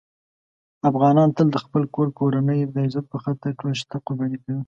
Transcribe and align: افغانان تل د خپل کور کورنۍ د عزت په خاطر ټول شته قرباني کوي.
افغانان 0.89 1.29
تل 1.37 1.47
د 1.51 1.57
خپل 1.65 1.83
کور 1.95 2.07
کورنۍ 2.19 2.59
د 2.65 2.75
عزت 2.85 3.05
په 3.13 3.17
خاطر 3.23 3.49
ټول 3.59 3.73
شته 3.81 3.95
قرباني 4.05 4.37
کوي. 4.43 4.59